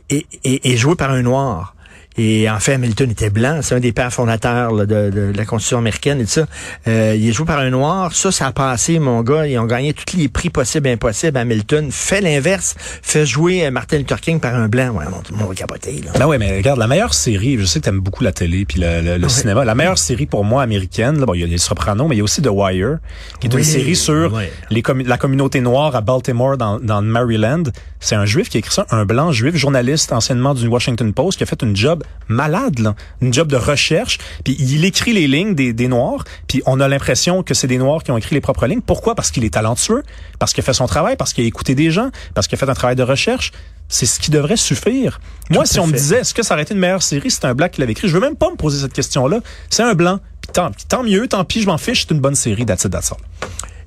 et, 0.09 0.25
et 0.43 0.77
joué 0.77 0.95
par 0.95 1.11
un 1.11 1.21
noir. 1.21 1.75
Et 2.17 2.49
en 2.49 2.59
fait, 2.59 2.73
Hamilton 2.73 3.09
était 3.09 3.29
blanc. 3.29 3.59
C'est 3.61 3.75
un 3.75 3.79
des 3.79 3.93
pères 3.93 4.11
fondateurs 4.11 4.73
là, 4.73 4.85
de, 4.85 5.09
de 5.09 5.31
la 5.35 5.45
Constitution 5.45 5.77
américaine 5.77 6.19
et 6.19 6.25
tout 6.25 6.31
ça. 6.31 6.45
Euh, 6.87 7.15
il 7.17 7.29
est 7.29 7.31
joué 7.31 7.45
par 7.45 7.59
un 7.59 7.69
noir. 7.69 8.13
Ça, 8.13 8.31
ça 8.31 8.47
a 8.47 8.51
passé, 8.51 8.99
mon 8.99 9.21
gars. 9.21 9.47
Ils 9.47 9.57
ont 9.57 9.65
gagné 9.65 9.93
tous 9.93 10.17
les 10.17 10.27
prix 10.27 10.49
possibles 10.49 10.87
et 10.87 10.91
impossibles. 10.91 11.37
Hamilton 11.37 11.89
fait 11.91 12.19
l'inverse. 12.21 12.75
Fait 13.01 13.25
jouer 13.25 13.65
euh, 13.65 13.71
Martin 13.71 13.97
Luther 13.97 14.19
King 14.19 14.39
par 14.39 14.55
un 14.55 14.67
blanc. 14.67 14.89
Ouais, 14.89 15.05
non, 15.05 15.21
tout 15.23 15.31
le 15.33 15.39
monde 15.39 15.49
va 15.49 15.55
capoter. 15.55 16.01
Là. 16.03 16.11
Ben 16.19 16.27
ouais, 16.27 16.37
mais 16.37 16.57
regarde, 16.57 16.79
la 16.79 16.87
meilleure 16.87 17.13
série, 17.13 17.57
je 17.57 17.65
sais 17.65 17.79
que 17.79 17.85
t'aimes 17.85 17.99
beaucoup 18.01 18.23
la 18.23 18.31
télé 18.33 18.65
puis 18.65 18.79
le, 18.81 19.01
le- 19.01 19.17
le 19.17 19.29
cinéma. 19.29 19.63
La 19.63 19.75
meilleure 19.75 19.97
série 19.97 20.25
pour 20.25 20.43
moi 20.43 20.63
américaine, 20.63 21.19
là, 21.19 21.25
bon, 21.25 21.33
il 21.33 21.41
y 21.41 21.43
a 21.43 21.47
les 21.47 21.57
Sopranos, 21.57 22.07
mais 22.09 22.15
il 22.15 22.19
y 22.19 22.21
a 22.21 22.23
aussi 22.25 22.41
The 22.41 22.49
Wire, 22.51 22.97
qui 23.39 23.47
est 23.47 23.53
Oui, 23.53 23.61
une 23.61 23.65
série 23.65 23.95
sur 23.95 24.33
ouais. 24.33 24.51
les 24.69 24.83
la 25.05 25.17
communauté 25.17 25.61
noire 25.61 25.95
à 25.95 26.01
Baltimore, 26.01 26.57
dans, 26.57 26.77
dans 26.79 27.01
Maryland. 27.01 27.63
C'est 27.99 28.15
un 28.15 28.25
juif 28.25 28.49
qui 28.49 28.57
a 28.57 28.59
écrit 28.59 28.73
ça, 28.73 28.85
un 28.89 29.05
blanc 29.05 29.31
juif, 29.31 29.55
journaliste 29.55 30.11
anciennement 30.11 30.53
du 30.53 30.67
Washington 30.67 31.13
Post, 31.13 31.37
qui 31.37 31.43
a 31.43 31.47
fait 31.47 31.61
une 31.61 31.75
job 31.75 32.00
malade, 32.27 32.79
là, 32.79 32.95
une 33.21 33.33
job 33.33 33.47
de 33.47 33.55
recherche. 33.55 34.17
Puis 34.43 34.55
il 34.59 34.85
écrit 34.85 35.13
les 35.13 35.27
lignes 35.27 35.55
des, 35.55 35.73
des 35.73 35.87
noirs, 35.87 36.23
puis 36.47 36.61
on 36.65 36.79
a 36.79 36.87
l'impression 36.87 37.43
que 37.43 37.53
c'est 37.53 37.67
des 37.67 37.77
noirs 37.77 38.03
qui 38.03 38.11
ont 38.11 38.17
écrit 38.17 38.35
les 38.35 38.41
propres 38.41 38.67
lignes. 38.67 38.81
Pourquoi? 38.81 39.15
Parce 39.15 39.31
qu'il 39.31 39.43
est 39.43 39.53
talentueux, 39.53 40.03
parce 40.39 40.53
qu'il 40.53 40.61
a 40.61 40.65
fait 40.65 40.73
son 40.73 40.87
travail, 40.87 41.15
parce 41.15 41.33
qu'il 41.33 41.43
a 41.43 41.47
écouté 41.47 41.75
des 41.75 41.91
gens, 41.91 42.09
parce 42.33 42.47
qu'il 42.47 42.55
a 42.55 42.59
fait 42.59 42.69
un 42.69 42.73
travail 42.73 42.95
de 42.95 43.03
recherche. 43.03 43.51
C'est 43.89 44.05
ce 44.05 44.21
qui 44.21 44.31
devrait 44.31 44.55
suffire. 44.55 45.19
Moi, 45.49 45.65
si 45.65 45.79
on 45.79 45.87
me 45.87 45.91
disait, 45.91 46.19
est-ce 46.19 46.33
que 46.33 46.43
ça 46.43 46.53
aurait 46.53 46.63
été 46.63 46.73
une 46.73 46.79
meilleure 46.79 47.03
série 47.03 47.29
si 47.29 47.35
c'était 47.35 47.47
un 47.47 47.53
black 47.53 47.73
qui 47.73 47.81
l'avait 47.81 47.91
écrit, 47.91 48.07
je 48.07 48.13
veux 48.13 48.21
même 48.21 48.37
pas 48.37 48.49
me 48.49 48.55
poser 48.55 48.79
cette 48.79 48.93
question-là. 48.93 49.41
C'est 49.69 49.83
un 49.83 49.95
blanc. 49.95 50.19
Puis 50.41 50.51
tant, 50.53 50.71
tant 50.87 51.03
mieux, 51.03 51.27
tant 51.27 51.43
pis, 51.43 51.61
je 51.61 51.67
m'en 51.67 51.77
fiche, 51.77 52.05
c'est 52.07 52.13
une 52.13 52.21
bonne 52.21 52.35
série, 52.35 52.65
that's 52.65 52.85
it, 52.85 52.91
that's 52.91 53.11
all. 53.11 53.17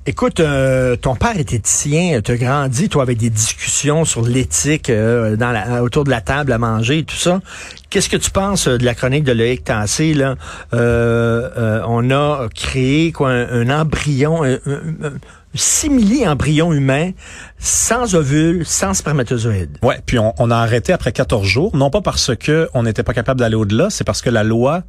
Écoute, 0.07 0.39
euh, 0.39 0.95
ton 0.95 1.15
père 1.15 1.35
était 1.39 1.57
tien, 1.57 2.21
t'as 2.23 2.35
grandi, 2.35 2.89
toi, 2.89 3.01
avec 3.01 3.17
des 3.17 3.31
discussions 3.31 4.05
sur 4.05 4.21
l'éthique 4.21 4.91
euh, 4.91 5.35
autour 5.81 6.03
de 6.03 6.11
la 6.11 6.21
table 6.21 6.51
à 6.51 6.59
manger 6.59 6.99
et 6.99 7.03
tout 7.03 7.15
ça. 7.15 7.41
Qu'est-ce 7.89 8.09
que 8.09 8.17
tu 8.17 8.29
penses 8.29 8.67
euh, 8.67 8.77
de 8.77 8.85
la 8.85 8.93
chronique 8.93 9.23
de 9.23 9.31
Loïc 9.31 9.63
Tassé, 9.63 10.13
là? 10.13 10.35
On 10.71 12.11
a 12.11 12.47
créé 12.53 13.11
quoi, 13.11 13.31
un, 13.31 13.67
un 13.67 13.81
embryon, 13.81 14.43
un, 14.43 14.53
un- 14.67 15.05
un 15.07 15.11
simili-embryon 15.55 16.71
humain, 16.71 17.11
sans 17.57 18.13
ovule, 18.13 18.63
sans 18.63 18.93
spermatozoïde. 18.93 19.77
Ouais, 19.81 19.99
puis 20.05 20.19
on, 20.19 20.35
on 20.37 20.51
a 20.51 20.57
arrêté 20.57 20.93
après 20.93 21.13
14 21.13 21.47
jours, 21.47 21.75
non 21.75 21.89
pas 21.89 22.01
parce 22.01 22.35
que 22.35 22.69
on 22.75 22.83
n'était 22.83 23.03
pas 23.03 23.13
capable 23.13 23.39
d'aller 23.39 23.55
au-delà, 23.55 23.89
c'est 23.89 24.03
parce 24.03 24.21
que 24.21 24.29
la 24.29 24.43
loi 24.43 24.83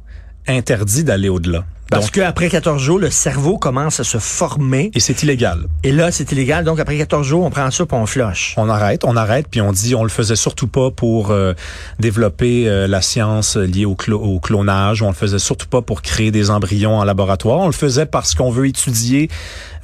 interdit 0.47 1.03
d'aller 1.03 1.29
au-delà. 1.29 1.63
Parce 1.89 2.11
qu'après 2.11 2.49
14 2.49 2.81
jours, 2.81 2.99
le 2.99 3.09
cerveau 3.09 3.57
commence 3.57 3.99
à 3.99 4.03
se 4.03 4.17
former. 4.17 4.91
et 4.93 4.99
c'est 4.99 5.23
illégal. 5.23 5.65
Et 5.83 5.91
là, 5.91 6.11
c'est 6.11 6.31
illégal. 6.31 6.65
Donc, 6.65 6.79
après 6.79 6.97
14 6.97 7.25
jours, 7.25 7.43
on 7.45 7.49
prend 7.49 7.69
ça 7.71 7.85
puis 7.85 7.97
on 7.97 8.05
flush. 8.05 8.53
On 8.57 8.69
arrête, 8.69 9.03
on 9.05 9.15
arrête, 9.15 9.47
puis 9.49 9.61
on 9.61 9.71
dit 9.71 9.95
on 9.95 10.03
le 10.03 10.09
faisait 10.09 10.35
surtout 10.35 10.67
pas 10.67 10.91
pour 10.91 11.31
euh, 11.31 11.53
développer 11.99 12.67
euh, 12.67 12.87
la 12.87 13.01
science 13.01 13.55
liée 13.57 13.85
au, 13.85 13.95
clo- 13.95 14.19
au 14.21 14.39
clonage, 14.39 15.01
on 15.01 15.07
le 15.07 15.13
faisait 15.15 15.39
surtout 15.39 15.67
pas 15.67 15.81
pour 15.81 16.01
créer 16.01 16.31
des 16.31 16.49
embryons 16.49 16.97
en 16.97 17.03
laboratoire, 17.03 17.59
on 17.59 17.67
le 17.67 17.71
faisait 17.71 18.05
parce 18.05 18.35
qu'on 18.35 18.51
veut 18.51 18.67
étudier 18.67 19.29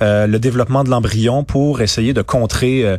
euh, 0.02 0.28
le 0.28 0.40
développement 0.40 0.84
de 0.84 0.90
l'embryon 0.90 1.44
pour 1.44 1.82
essayer 1.82 2.14
de 2.14 2.22
contrer 2.22 2.84
euh, 2.86 2.98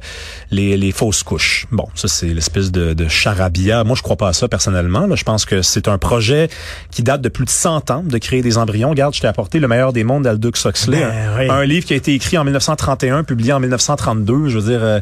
les, 0.51 0.77
les 0.77 0.93
fausses 0.93 1.23
couches. 1.23 1.67
Bon, 1.71 1.87
ça 1.95 2.09
c'est 2.09 2.27
l'espèce 2.29 2.71
de, 2.73 2.95
de 2.95 3.09
charabia. 3.09 3.85
Moi, 3.85 3.97
je 3.97 4.03
crois 4.03 4.17
pas 4.17 4.29
à 4.29 4.33
ça 4.33 4.49
personnellement. 4.49 5.07
Là. 5.07 5.17
Je 5.17 5.25
pense 5.25 5.45
que 5.45 5.61
c'est 5.63 5.89
un 5.89 5.99
projet 5.99 6.49
qui 6.91 7.03
date 7.03 7.21
de 7.21 7.29
plus 7.29 7.45
de 7.45 7.51
100 7.51 7.91
ans 7.91 8.03
de 8.05 8.19
créer 8.19 8.41
des 8.43 8.57
embryons. 8.59 8.94
Regarde, 8.95 9.13
je 9.13 9.21
t'ai 9.21 9.27
apporté 9.27 9.59
Le 9.59 9.67
meilleur 9.67 9.93
des 9.93 10.05
mondes 10.05 10.23
d'Aldous 10.23 10.53
Huxley, 10.65 11.01
Ben, 11.01 11.11
un- 11.11 11.39
oui. 11.39 11.47
un 11.51 11.65
livre 11.65 11.85
qui 11.85 11.95
a 11.95 11.97
été 11.97 12.15
écrit 12.15 12.39
en 12.39 12.45
1931, 12.45 13.25
publié 13.25 13.53
en 13.53 13.59
1932. 13.59 14.49
Je 14.49 14.59
veux 14.59 14.71
dire, 14.71 14.85
euh, 14.85 15.01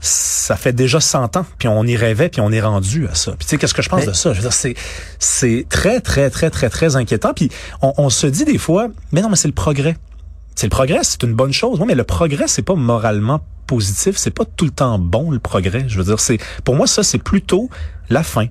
ça 0.00 0.54
fait 0.56 0.72
déjà 0.72 1.00
100 1.00 1.36
ans, 1.36 1.44
puis 1.58 1.66
on 1.66 1.84
y 1.84 1.96
rêvait, 1.96 2.28
puis 2.28 2.40
on 2.40 2.52
est 2.52 2.60
rendu 2.60 3.08
à 3.10 3.14
ça. 3.16 3.32
Puis 3.32 3.40
tu 3.46 3.50
sais, 3.50 3.58
qu'est-ce 3.58 3.74
que 3.74 3.82
je 3.82 3.88
pense 3.88 4.00
Mais- 4.02 4.06
de 4.06 4.12
ça? 4.12 4.30
Je 4.32 4.36
veux 4.36 4.42
dire, 4.42 4.52
c'est, 4.52 4.74
c'est 5.18 5.66
très, 5.68 6.00
très, 6.00 6.30
très, 6.30 6.48
très, 6.50 6.70
très 6.70 6.94
inquiétant. 6.96 7.32
Puis 7.34 7.50
on, 7.82 7.92
on 7.98 8.08
se 8.08 8.26
dit 8.28 8.44
des 8.44 8.58
fois, 8.58 8.86
mais 9.10 9.20
non, 9.20 9.28
mais 9.30 9.36
c'est 9.36 9.48
le 9.48 9.54
progrès. 9.54 9.96
C'est 10.54 10.66
le 10.66 10.70
progrès, 10.70 11.00
c'est 11.02 11.24
une 11.24 11.34
bonne 11.34 11.52
chose. 11.52 11.80
Oui, 11.80 11.86
mais 11.88 11.96
le 11.96 12.04
progrès, 12.04 12.46
c'est 12.46 12.62
pas 12.62 12.76
moralement 12.76 13.40
positif, 13.66 14.16
c'est 14.16 14.30
pas 14.30 14.44
tout 14.44 14.66
le 14.66 14.70
temps 14.70 14.98
bon 15.00 15.30
le 15.32 15.40
progrès. 15.40 15.86
Je 15.88 15.98
veux 15.98 16.04
dire, 16.04 16.20
c'est 16.20 16.38
pour 16.62 16.76
moi 16.76 16.86
ça, 16.86 17.02
c'est 17.02 17.18
plutôt 17.18 17.68
la 18.10 18.22
fin. 18.22 18.46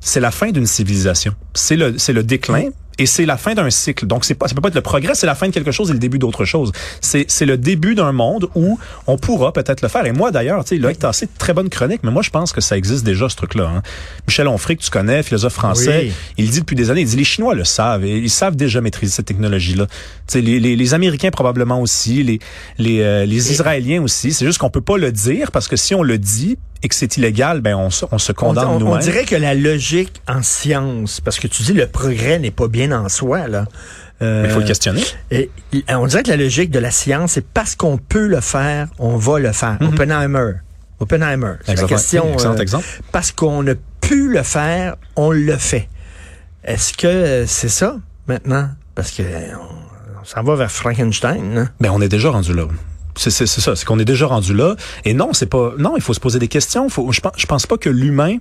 C'est 0.00 0.20
la 0.20 0.30
fin 0.30 0.50
d'une 0.50 0.66
civilisation. 0.66 1.32
C'est 1.54 1.76
le, 1.76 1.96
c'est 1.98 2.12
le 2.12 2.22
déclin. 2.22 2.64
Et 2.98 3.04
c'est 3.06 3.26
la 3.26 3.36
fin 3.36 3.52
d'un 3.54 3.68
cycle. 3.68 4.06
Donc, 4.06 4.24
c'est 4.24 4.34
pas, 4.34 4.48
ça 4.48 4.54
peut 4.54 4.60
pas 4.62 4.68
être 4.68 4.74
le 4.74 4.80
progrès, 4.80 5.14
c'est 5.14 5.26
la 5.26 5.34
fin 5.34 5.48
de 5.48 5.52
quelque 5.52 5.70
chose 5.70 5.90
et 5.90 5.92
le 5.92 5.98
début 5.98 6.18
d'autre 6.18 6.44
chose. 6.46 6.72
C'est, 7.02 7.26
c'est 7.28 7.44
le 7.44 7.58
début 7.58 7.94
d'un 7.94 8.12
monde 8.12 8.48
où 8.54 8.78
on 9.06 9.18
pourra 9.18 9.52
peut-être 9.52 9.82
le 9.82 9.88
faire. 9.88 10.06
Et 10.06 10.12
moi, 10.12 10.30
d'ailleurs, 10.30 10.64
tu 10.64 10.76
sais, 10.76 10.80
Loïc 10.80 10.98
Tassé, 10.98 11.28
très 11.38 11.52
bonne 11.52 11.68
chronique, 11.68 12.00
mais 12.04 12.10
moi, 12.10 12.22
je 12.22 12.30
pense 12.30 12.52
que 12.52 12.60
ça 12.62 12.76
existe 12.76 13.04
déjà, 13.04 13.28
ce 13.28 13.36
truc-là. 13.36 13.70
hein. 13.76 13.82
Michel 14.26 14.48
Onfray, 14.48 14.76
que 14.78 14.82
tu 14.82 14.90
connais, 14.90 15.22
philosophe 15.22 15.52
français, 15.52 16.04
Oui. 16.06 16.12
il 16.38 16.50
dit 16.50 16.60
depuis 16.60 16.74
des 16.76 16.90
années, 16.90 17.02
il 17.02 17.06
dit 17.06 17.16
les 17.16 17.24
Chinois 17.24 17.54
le 17.54 17.64
savent 17.64 18.04
et 18.04 18.16
ils 18.16 18.30
savent 18.30 18.56
déjà 18.56 18.80
maîtriser 18.80 19.12
cette 19.12 19.26
technologie-là. 19.26 19.86
Tu 19.86 19.92
sais, 20.28 20.40
les, 20.40 20.58
les, 20.58 20.74
les 20.74 20.94
Américains 20.94 21.30
probablement 21.30 21.80
aussi, 21.80 22.22
les, 22.22 22.38
les, 22.78 23.00
euh, 23.02 23.26
les 23.26 23.52
Israéliens 23.52 24.02
aussi. 24.02 24.32
C'est 24.32 24.46
juste 24.46 24.58
qu'on 24.58 24.70
peut 24.70 24.80
pas 24.80 24.96
le 24.96 25.12
dire 25.12 25.52
parce 25.52 25.68
que 25.68 25.76
si 25.76 25.94
on 25.94 26.02
le 26.02 26.16
dit, 26.18 26.56
et 26.82 26.88
que 26.88 26.94
c'est 26.94 27.16
illégal, 27.16 27.60
ben 27.60 27.74
on, 27.76 27.90
se- 27.90 28.04
on 28.10 28.18
se 28.18 28.32
On, 28.32 28.34
condamne 28.34 28.66
on- 28.68 28.76
on 28.76 28.80
nous-mêmes. 28.80 29.00
dirait 29.00 29.24
que 29.24 29.34
la 29.36 29.54
logique 29.54 30.20
en 30.28 30.42
science, 30.42 31.20
parce 31.20 31.38
que 31.38 31.46
tu 31.48 31.62
dis 31.62 31.72
le 31.72 31.86
progrès 31.86 32.38
n'est 32.38 32.50
pas 32.50 32.68
bien 32.68 32.92
en 32.92 33.08
soi, 33.08 33.48
là. 33.48 33.64
Euh, 34.22 34.42
Mais 34.42 34.48
il 34.48 34.54
faut 34.54 34.60
le 34.60 34.66
questionner. 34.66 35.02
et- 35.30 35.50
on 35.90 36.06
dirait 36.06 36.22
que 36.22 36.30
la 36.30 36.36
logique 36.38 36.70
de 36.70 36.78
la 36.78 36.90
science, 36.90 37.32
c'est 37.32 37.46
parce 37.46 37.74
qu'on 37.76 37.98
peut 37.98 38.26
le 38.28 38.40
faire, 38.40 38.88
on 38.98 39.16
va 39.16 39.38
le 39.38 39.52
faire. 39.52 39.76
Oppenheimer. 39.80 40.52
Oppenheimer. 41.00 41.52
C'est 41.60 41.66
la 41.66 41.72
Exactement. 41.74 41.88
question. 41.88 42.32
Excellent 42.32 42.54
euh, 42.54 42.62
exemple. 42.62 42.84
parce 43.12 43.30
qu'on 43.32 43.66
a 43.66 43.74
pu 44.00 44.30
le 44.32 44.42
faire, 44.42 44.96
on 45.16 45.30
le 45.32 45.56
fait. 45.58 45.88
Est-ce 46.64 46.94
que 46.94 47.06
euh, 47.06 47.46
c'est 47.46 47.68
ça 47.68 47.96
maintenant? 48.26 48.70
Parce 48.94 49.10
que 49.10 49.22
on, 49.22 50.20
on 50.22 50.24
s'en 50.24 50.42
va 50.42 50.56
vers 50.56 50.70
Frankenstein. 50.72 51.58
hein? 51.58 51.68
Ben 51.80 51.90
on 51.90 52.00
est 52.00 52.08
déjà 52.08 52.30
rendu 52.30 52.54
là. 52.54 52.64
C'est 53.16 53.30
ça, 53.30 53.74
c'est 53.76 53.84
qu'on 53.84 53.98
est 53.98 54.04
déjà 54.04 54.26
rendu 54.26 54.54
là. 54.54 54.76
Et 55.04 55.14
non, 55.14 55.32
c'est 55.32 55.46
pas. 55.46 55.72
Non, 55.78 55.96
il 55.96 56.02
faut 56.02 56.14
se 56.14 56.20
poser 56.20 56.38
des 56.38 56.48
questions. 56.48 56.88
Faut, 56.88 57.10
je 57.12 57.20
je 57.36 57.46
pense 57.46 57.66
pas 57.66 57.78
que 57.78 57.88
l'humain 57.88 58.36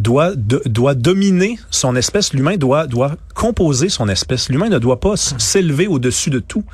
doit 0.00 0.32
doit 0.36 0.94
dominer 0.94 1.58
son 1.70 1.96
espèce. 1.96 2.32
L'humain 2.32 2.56
doit 2.56 2.86
doit 2.86 3.16
composer 3.34 3.88
son 3.88 4.08
espèce. 4.08 4.48
L'humain 4.48 4.68
ne 4.68 4.78
doit 4.78 5.00
pas 5.00 5.16
s'élever 5.16 5.86
au-dessus 5.86 6.30
de 6.30 6.40
tout. 6.40 6.64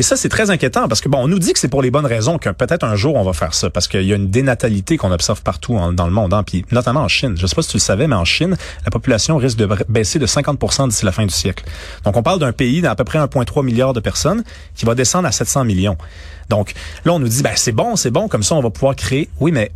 Et 0.00 0.02
ça, 0.02 0.16
c'est 0.16 0.30
très 0.30 0.48
inquiétant 0.48 0.88
parce 0.88 1.02
que 1.02 1.10
bon, 1.10 1.18
on 1.18 1.28
nous 1.28 1.38
dit 1.38 1.52
que 1.52 1.58
c'est 1.58 1.68
pour 1.68 1.82
les 1.82 1.90
bonnes 1.90 2.06
raisons 2.06 2.38
que 2.38 2.48
peut-être 2.48 2.84
un 2.84 2.96
jour 2.96 3.16
on 3.16 3.22
va 3.22 3.34
faire 3.34 3.52
ça 3.52 3.68
parce 3.68 3.86
qu'il 3.86 4.04
y 4.04 4.14
a 4.14 4.16
une 4.16 4.30
dénatalité 4.30 4.96
qu'on 4.96 5.12
observe 5.12 5.42
partout 5.42 5.78
dans 5.92 6.06
le 6.06 6.10
monde, 6.10 6.32
hein, 6.32 6.42
puis 6.42 6.64
notamment 6.72 7.00
en 7.00 7.08
Chine. 7.08 7.34
Je 7.36 7.46
sais 7.46 7.54
pas 7.54 7.60
si 7.60 7.68
tu 7.68 7.76
le 7.76 7.82
savais, 7.82 8.06
mais 8.06 8.16
en 8.16 8.24
Chine, 8.24 8.56
la 8.86 8.90
population 8.90 9.36
risque 9.36 9.58
de 9.58 9.68
baisser 9.90 10.18
de 10.18 10.26
50% 10.26 10.88
d'ici 10.88 11.04
la 11.04 11.12
fin 11.12 11.26
du 11.26 11.34
siècle. 11.34 11.64
Donc, 12.04 12.16
on 12.16 12.22
parle 12.22 12.38
d'un 12.38 12.52
pays 12.52 12.80
d'à 12.80 12.94
peu 12.94 13.04
près 13.04 13.18
1,3 13.18 13.62
milliard 13.62 13.92
de 13.92 14.00
personnes 14.00 14.42
qui 14.74 14.86
va 14.86 14.94
descendre 14.94 15.28
à 15.28 15.32
700 15.32 15.64
millions. 15.64 15.98
Donc, 16.48 16.72
là, 17.04 17.12
on 17.12 17.18
nous 17.18 17.28
dit, 17.28 17.42
ben 17.42 17.52
c'est 17.54 17.72
bon, 17.72 17.94
c'est 17.94 18.10
bon, 18.10 18.26
comme 18.26 18.42
ça, 18.42 18.54
on 18.54 18.62
va 18.62 18.70
pouvoir 18.70 18.96
créer. 18.96 19.28
Oui, 19.38 19.52
mais 19.52 19.70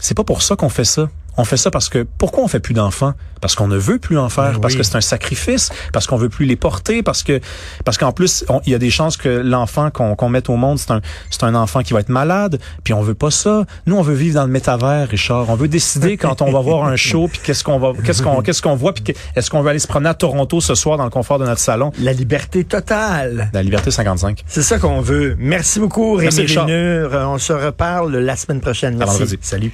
c'est 0.00 0.16
pas 0.16 0.24
pour 0.24 0.40
ça 0.40 0.56
qu'on 0.56 0.70
fait 0.70 0.86
ça. 0.86 1.10
On 1.36 1.44
fait 1.44 1.56
ça 1.56 1.70
parce 1.70 1.88
que 1.88 2.06
pourquoi 2.18 2.44
on 2.44 2.48
fait 2.48 2.60
plus 2.60 2.74
d'enfants? 2.74 3.14
Parce 3.40 3.54
qu'on 3.54 3.66
ne 3.66 3.76
veut 3.76 3.98
plus 3.98 4.18
en 4.18 4.28
faire, 4.28 4.52
Ben 4.52 4.60
parce 4.60 4.76
que 4.76 4.82
c'est 4.82 4.96
un 4.96 5.00
sacrifice, 5.00 5.70
parce 5.92 6.06
qu'on 6.06 6.16
veut 6.16 6.28
plus 6.28 6.46
les 6.46 6.54
porter, 6.54 7.02
parce 7.02 7.22
que 7.22 7.40
parce 7.84 7.98
qu'en 7.98 8.12
plus 8.12 8.44
il 8.66 8.72
y 8.72 8.74
a 8.74 8.78
des 8.78 8.90
chances 8.90 9.16
que 9.16 9.28
l'enfant 9.28 9.90
qu'on 9.90 10.14
qu'on 10.14 10.28
mette 10.28 10.48
au 10.48 10.56
monde 10.56 10.78
c'est 10.78 10.92
un 10.92 11.00
c'est 11.30 11.42
un 11.42 11.54
enfant 11.54 11.82
qui 11.82 11.92
va 11.92 12.00
être 12.00 12.08
malade, 12.08 12.60
puis 12.84 12.94
on 12.94 13.02
veut 13.02 13.14
pas 13.14 13.30
ça. 13.30 13.64
Nous 13.86 13.96
on 13.96 14.02
veut 14.02 14.14
vivre 14.14 14.36
dans 14.36 14.44
le 14.44 14.52
métavers, 14.52 15.08
Richard. 15.08 15.48
On 15.48 15.56
veut 15.56 15.68
décider 15.68 16.16
quand 16.16 16.40
on 16.42 16.52
va 16.52 16.60
voir 16.60 16.84
un 16.84 16.96
show, 16.96 17.28
puis 17.28 17.40
qu'est-ce 17.42 17.64
qu'on 17.64 17.78
va 17.78 17.92
qu'est-ce 18.04 18.22
qu'on 18.22 18.42
qu'est-ce 18.42 18.62
qu'on 18.62 18.76
voit, 18.76 18.94
puis 18.94 19.14
est-ce 19.34 19.50
qu'on 19.50 19.62
veut 19.62 19.70
aller 19.70 19.78
se 19.78 19.88
promener 19.88 20.10
à 20.10 20.14
Toronto 20.14 20.60
ce 20.60 20.74
soir 20.74 20.96
dans 20.98 21.04
le 21.04 21.10
confort 21.10 21.38
de 21.38 21.44
notre 21.44 21.60
salon? 21.60 21.90
La 22.00 22.12
liberté 22.12 22.64
totale. 22.64 23.50
La 23.52 23.62
Liberté 23.62 23.90
55. 23.90 24.42
C'est 24.46 24.62
ça 24.62 24.78
qu'on 24.78 25.00
veut. 25.00 25.36
Merci 25.38 25.80
beaucoup, 25.80 26.14
Rémi 26.14 26.24
Merci, 26.24 26.40
Richard. 26.42 26.66
Vénure. 26.66 27.10
On 27.12 27.38
se 27.38 27.52
reparle 27.52 28.16
la 28.16 28.36
semaine 28.36 28.60
prochaine. 28.60 28.96
Merci. 28.96 29.38
Salut. 29.40 29.72